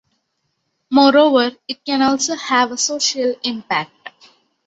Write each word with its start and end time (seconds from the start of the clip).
Moreover, 0.89 1.51
it 1.67 1.85
can 1.85 2.01
also 2.01 2.33
have 2.33 2.71
a 2.71 2.77
social 2.79 3.35
impact. 3.43 3.93